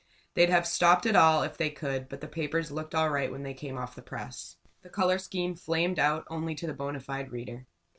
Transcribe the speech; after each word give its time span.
They'd 0.33 0.49
have 0.49 0.65
stopped 0.65 1.05
it 1.05 1.15
all 1.15 1.43
if 1.43 1.57
they 1.57 1.69
could; 1.69 2.09
but 2.09 2.21
the 2.21 2.27
papers 2.27 2.71
looked 2.71 2.95
all 2.95 3.09
right 3.11 3.31
when 3.31 3.43
they 3.43 3.53
came 3.53 3.77
off 3.77 3.93
the 3.93 4.01
press. 4.01 4.57
The 4.81 4.89
color 4.89 5.19
scheme 5.19 5.53
flamed 5.53 5.99
out 5.99 6.25
only 6.27 6.55
to 6.55 6.65
the 6.65 6.73
bona 6.73 6.99
fide 7.01 7.31
reader. 7.31 7.67